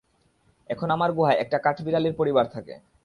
এখন 0.69 0.87
আমার 0.91 1.11
গুহায় 1.11 1.39
একটা 1.39 1.57
কাঠবিড়ালীর 1.57 2.17
পরিবার 2.17 2.45
থাকে। 2.45 2.73